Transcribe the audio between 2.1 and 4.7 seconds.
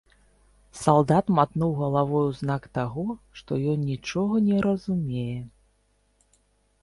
у знак таго, што ён нічога не